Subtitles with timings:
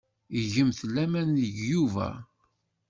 [0.53, 2.09] Gemt laman deg Yuba.